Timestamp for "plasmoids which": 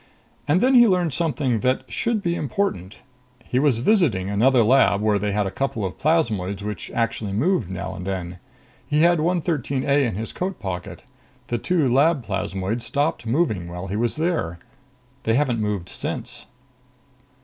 5.99-6.89